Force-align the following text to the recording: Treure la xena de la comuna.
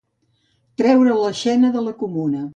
Treure 0.83 1.19
la 1.19 1.31
xena 1.43 1.73
de 1.79 1.87
la 1.91 1.97
comuna. 2.03 2.45